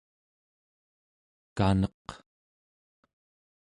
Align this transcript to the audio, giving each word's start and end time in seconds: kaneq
kaneq 1.57 2.05